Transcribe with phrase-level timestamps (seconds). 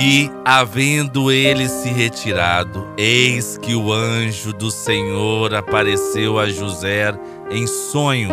[0.00, 7.12] E, havendo ele se retirado, eis que o anjo do Senhor apareceu a José
[7.50, 8.30] em sonho,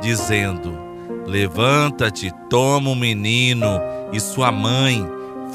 [0.00, 0.78] dizendo:
[1.26, 3.80] Levanta-te, toma o menino
[4.12, 5.04] e sua mãe,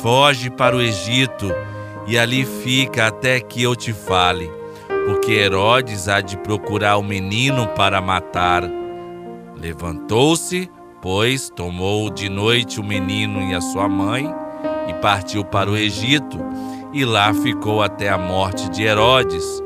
[0.01, 1.49] foge para o Egito,
[2.05, 4.52] e ali fica até que eu te fale,
[5.05, 8.63] porque Herodes há de procurar o menino para matar.
[9.55, 10.70] Levantou-se,
[11.07, 14.29] pois tomou de noite o menino e a sua mãe
[14.89, 16.38] e partiu para o Egito,
[16.91, 19.63] e lá ficou até a morte de Herodes,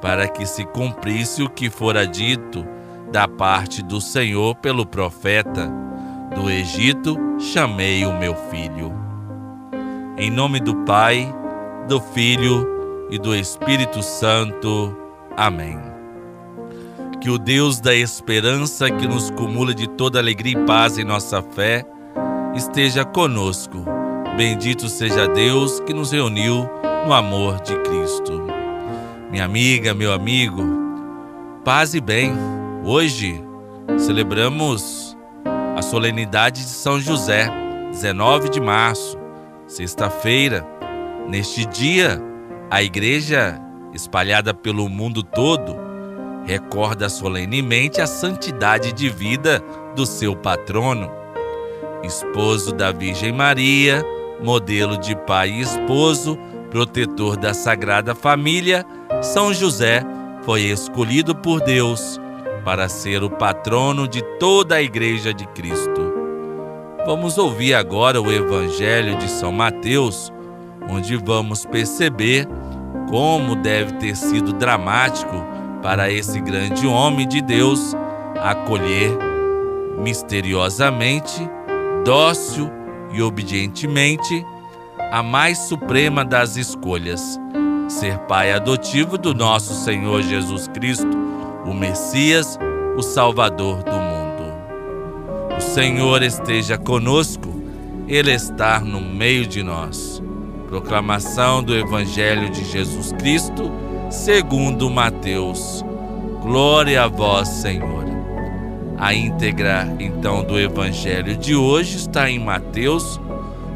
[0.00, 2.66] para que se cumprisse o que fora dito
[3.12, 5.70] da parte do Senhor pelo profeta:
[6.34, 8.90] Do Egito chamei o meu filho.
[10.16, 11.30] Em nome do Pai,
[11.86, 12.66] do Filho
[13.10, 14.96] e do Espírito Santo.
[15.36, 15.97] Amém.
[17.20, 21.42] Que o Deus da esperança, que nos cumula de toda alegria e paz em nossa
[21.42, 21.84] fé,
[22.54, 23.98] esteja conosco
[24.38, 26.70] Bendito seja Deus que nos reuniu
[27.04, 28.40] no amor de Cristo.
[29.32, 30.62] Minha amiga, meu amigo,
[31.64, 32.32] paz e bem.
[32.84, 33.42] Hoje
[33.98, 35.18] celebramos
[35.76, 37.50] a solenidade de São José,
[37.90, 39.18] 19 de março,
[39.66, 40.64] sexta-feira.
[41.28, 42.22] Neste dia,
[42.70, 43.60] a igreja,
[43.92, 45.74] espalhada pelo mundo todo,
[46.48, 49.62] recorda solenemente a santidade de vida
[49.94, 51.08] do seu patrono,
[52.02, 54.04] esposo da Virgem Maria
[54.42, 56.38] modelo de pai e esposo,
[56.70, 58.84] protetor da Sagrada Família,
[59.22, 60.02] São José
[60.42, 62.20] foi escolhido por Deus
[62.64, 66.12] para ser o patrono de toda a Igreja de Cristo.
[67.06, 70.32] Vamos ouvir agora o Evangelho de São Mateus,
[70.88, 72.46] onde vamos perceber
[73.08, 75.44] como deve ter sido dramático
[75.82, 77.94] para esse grande homem de Deus
[78.40, 79.16] acolher
[79.98, 81.48] misteriosamente,
[82.04, 82.70] dócil
[83.12, 84.44] e obedientemente
[85.10, 87.38] a mais suprema das escolhas,
[87.88, 91.08] ser pai adotivo do nosso Senhor Jesus Cristo,
[91.64, 92.58] o Messias,
[92.96, 94.28] o Salvador do mundo.
[95.56, 97.48] O Senhor esteja conosco,
[98.06, 100.22] Ele está no meio de nós.
[100.68, 103.70] Proclamação do Evangelho de Jesus Cristo,
[104.10, 105.84] segundo Mateus.
[106.42, 108.06] Glória a vós, Senhor.
[108.96, 113.20] A íntegra, então, do evangelho de hoje está em Mateus.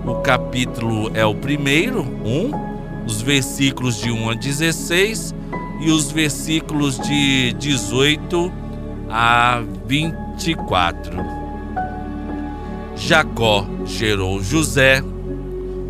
[0.04, 5.34] O capítulo é o primeiro, 1, os versículos de 1 a 16
[5.81, 8.53] e os versículos de 18
[9.10, 11.12] a 24.
[12.97, 15.03] Jacó gerou José,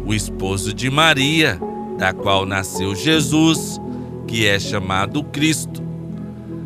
[0.05, 1.59] o esposo de Maria,
[1.97, 3.81] da qual nasceu Jesus,
[4.33, 5.83] que é chamado Cristo.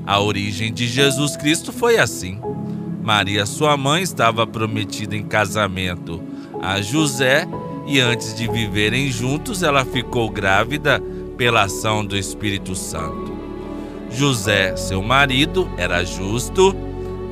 [0.06, 2.38] A origem de Jesus Cristo foi assim.
[3.02, 6.22] Maria, sua mãe, estava prometida em casamento
[6.62, 7.44] a José
[7.84, 11.02] e antes de viverem juntos, ela ficou grávida
[11.36, 13.36] pela ação do Espírito Santo.
[14.12, 16.72] José, seu marido, era justo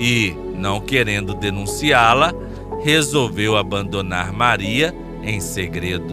[0.00, 2.34] e, não querendo denunciá-la,
[2.82, 6.12] resolveu abandonar Maria em segredo.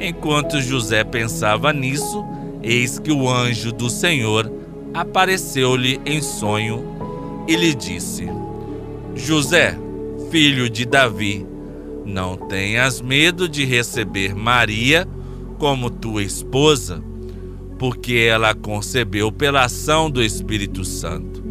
[0.00, 2.24] Enquanto José pensava nisso,
[2.64, 4.50] eis que o anjo do Senhor
[4.92, 6.84] apareceu-lhe em sonho
[7.46, 8.26] e lhe disse:
[9.14, 9.78] José,
[10.30, 11.46] filho de Davi,
[12.04, 15.06] não tenhas medo de receber Maria
[15.58, 17.02] como tua esposa,
[17.78, 21.42] porque ela concebeu pela ação do Espírito Santo.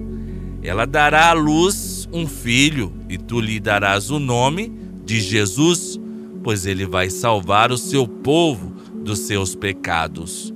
[0.62, 4.72] Ela dará à luz um filho, e tu lhe darás o nome
[5.04, 6.00] de Jesus,
[6.44, 10.53] pois ele vai salvar o seu povo dos seus pecados.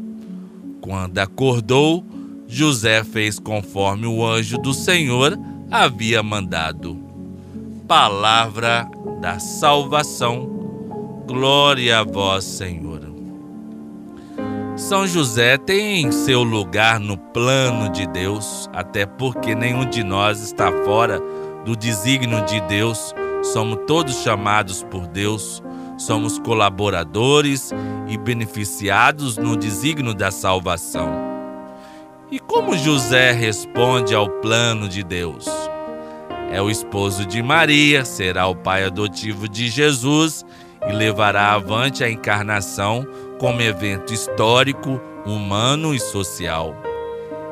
[0.88, 2.02] Quando acordou,
[2.48, 5.38] José fez conforme o anjo do Senhor
[5.70, 6.98] havia mandado.
[7.86, 8.90] Palavra
[9.20, 10.48] da salvação.
[11.28, 13.02] Glória a vós, Senhor.
[14.78, 20.72] São José tem seu lugar no plano de Deus, até porque nenhum de nós está
[20.86, 21.19] fora
[21.66, 23.14] do desígnio de Deus.
[23.44, 25.62] Somos todos chamados por Deus,
[25.97, 27.71] somos colaboradores
[28.07, 31.10] e beneficiados no desígnio da salvação.
[32.30, 35.45] E como José responde ao plano de Deus?
[36.51, 40.45] É o esposo de Maria, será o pai adotivo de Jesus
[40.88, 43.06] e levará avante a encarnação
[43.39, 46.75] como evento histórico, humano e social.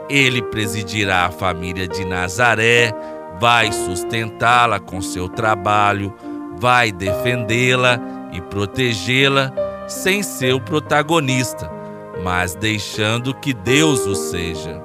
[0.10, 2.94] Ele presidirá a família de Nazaré,
[3.40, 6.14] vai sustentá-la com seu trabalho,
[6.58, 8.00] vai defendê-la
[8.36, 9.52] e protegê-la
[9.88, 11.76] sem ser o protagonista
[12.24, 14.82] mas deixando que Deus o seja.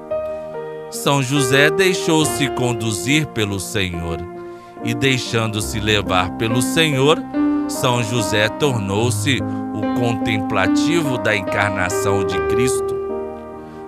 [0.90, 4.18] São José deixou-se conduzir pelo Senhor
[4.84, 7.18] e, deixando-se levar pelo Senhor,
[7.68, 9.38] São José tornou-se
[9.74, 12.96] o contemplativo da encarnação de Cristo.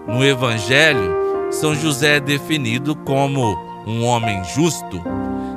[0.07, 1.17] No Evangelho,
[1.51, 3.57] São José é definido como
[3.87, 5.03] um homem justo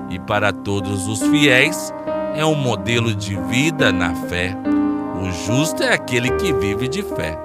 [0.09, 1.93] e, para todos os fiéis,
[2.35, 4.55] é um modelo de vida na fé.
[5.21, 7.37] O justo é aquele que vive de fé.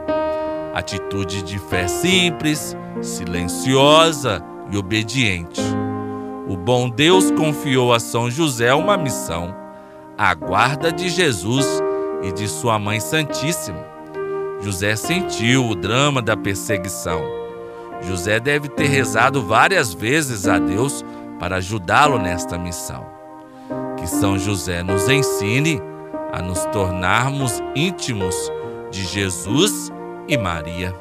[0.75, 5.61] Atitude de fé simples, silenciosa e obediente.
[6.49, 9.61] O bom Deus confiou a São José uma missão
[10.23, 11.67] a guarda de Jesus
[12.23, 13.83] e de sua Mãe Santíssima.
[14.61, 17.23] José sentiu o drama da perseguição.
[18.03, 21.03] José deve ter rezado várias vezes a Deus
[21.39, 23.20] para ajudá-lo nesta missão.
[24.01, 25.81] Que São José nos ensine
[26.33, 28.35] a nos tornarmos íntimos
[28.91, 29.93] de Jesus
[30.27, 30.95] e Maria.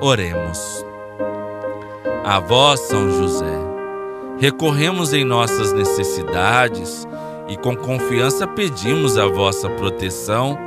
[0.00, 0.84] Oremos.
[2.24, 3.58] A vós, São José,
[4.38, 7.06] recorremos em nossas necessidades
[7.46, 10.58] e com confiança pedimos a vossa proteção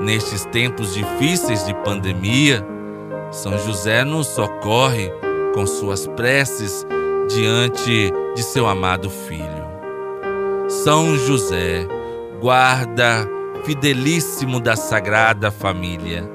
[0.00, 2.66] nestes tempos difíceis de pandemia.
[3.30, 5.12] São José nos socorre
[5.54, 6.86] com suas preces
[7.28, 9.61] diante de seu amado filho.
[10.72, 11.86] São José,
[12.40, 13.28] guarda
[13.62, 16.28] fidelíssimo da Sagrada Família,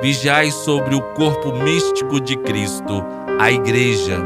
[0.00, 3.04] vigiai sobre o corpo místico de Cristo,
[3.40, 4.18] a Igreja.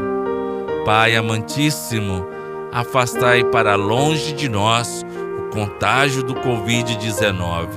[0.85, 2.23] Pai amantíssimo,
[2.71, 5.03] afastai para longe de nós
[5.39, 7.67] o contágio do Covid-19.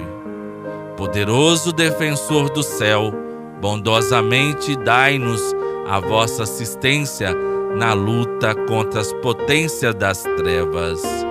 [0.99, 3.11] Poderoso defensor do céu,
[3.59, 5.57] bondosamente dai-nos
[5.89, 7.35] a vossa assistência
[7.75, 11.30] na luta contra as potências das trevas.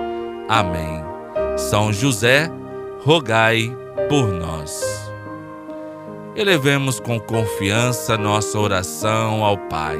[0.50, 1.00] Amém.
[1.56, 2.50] São José,
[3.04, 3.72] rogai
[4.08, 4.82] por nós.
[6.34, 9.96] Elevemos com confiança nossa oração ao Pai.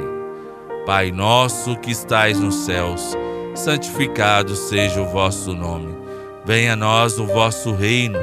[0.84, 3.16] Pai nosso que estais nos céus,
[3.54, 5.96] santificado seja o vosso nome.
[6.44, 8.18] Venha a nós o vosso reino.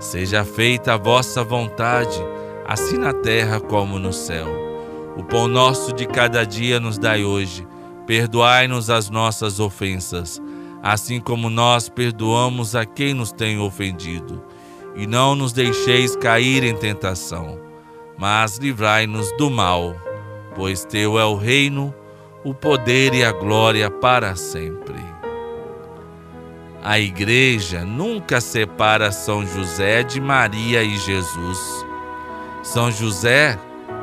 [0.00, 2.18] Seja feita a vossa vontade,
[2.66, 4.48] assim na terra como no céu.
[5.16, 7.64] O pão nosso de cada dia nos dai hoje.
[8.04, 10.42] Perdoai-nos as nossas ofensas,
[10.82, 14.42] assim como nós perdoamos a quem nos tem ofendido.
[14.96, 17.58] E não nos deixeis cair em tentação,
[18.16, 19.94] mas livrai-nos do mal,
[20.54, 21.94] pois teu é o reino,
[22.44, 24.98] o poder e a glória para sempre.
[26.82, 31.58] A igreja nunca separa São José de Maria e Jesus.
[32.62, 33.58] São José,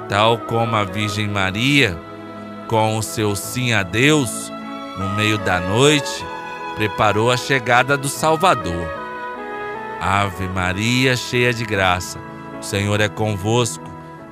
[0.10, 1.98] tal como a Virgem Maria,
[2.68, 4.52] com o seu sim a Deus,
[4.98, 6.26] no meio da noite,
[6.76, 8.88] preparou a chegada do Salvador.
[10.00, 12.20] Ave Maria, cheia de graça,
[12.60, 13.84] o Senhor é convosco.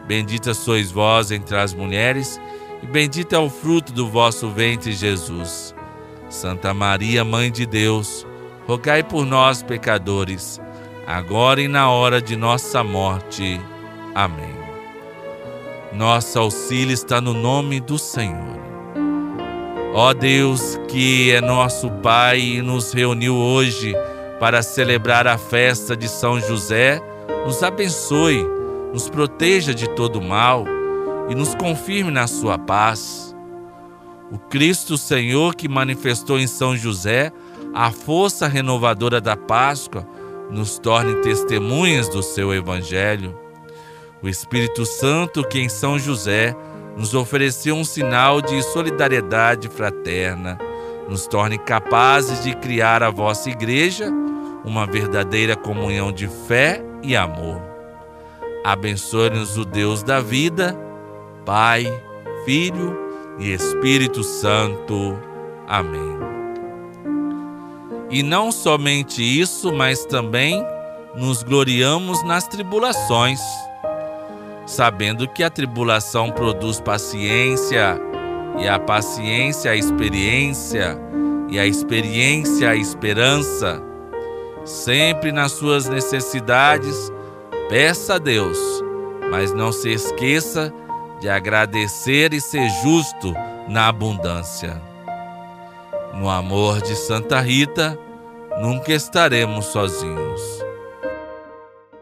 [0.05, 2.39] Bendita sois vós entre as mulheres,
[2.81, 5.73] e bendito é o fruto do vosso ventre, Jesus.
[6.29, 8.27] Santa Maria, Mãe de Deus,
[8.67, 10.59] rogai por nós, pecadores,
[11.07, 13.61] agora e na hora de nossa morte.
[14.13, 14.53] Amém.
[15.93, 18.72] Nosso auxílio está no nome do Senhor.
[19.95, 23.93] Ó Deus, que é nosso Pai e nos reuniu hoje
[24.39, 26.99] para celebrar a festa de São José,
[27.45, 28.43] nos abençoe,
[28.91, 30.65] nos proteja de todo mal
[31.29, 33.35] e nos confirme na sua paz.
[34.31, 37.31] O Cristo Senhor que manifestou em São José
[37.71, 40.07] a força renovadora da Páscoa,
[40.49, 43.37] nos torne testemunhas do seu Evangelho.
[44.21, 46.55] O Espírito Santo que em São José
[46.97, 50.57] nos ofereceu um sinal de solidariedade fraterna,
[51.09, 54.09] nos torne capazes de criar a vossa igreja
[54.63, 57.61] uma verdadeira comunhão de fé e amor.
[58.63, 60.77] Abençoe-nos o Deus da vida
[61.45, 61.85] Pai,
[62.45, 62.97] Filho
[63.37, 65.19] e Espírito Santo.
[65.67, 66.13] Amém.
[68.09, 70.63] E não somente isso, mas também
[71.15, 73.39] nos gloriamos nas tribulações,
[74.65, 77.99] sabendo que a tribulação produz paciência,
[78.59, 80.97] e a paciência a experiência,
[81.49, 83.81] e a experiência a esperança.
[84.63, 87.11] Sempre nas suas necessidades,
[87.69, 88.57] peça a Deus,
[89.29, 90.73] mas não se esqueça
[91.19, 93.33] de agradecer e ser justo
[93.67, 94.81] na abundância.
[96.13, 97.97] No amor de Santa Rita,
[98.61, 100.52] nunca estaremos sozinhos.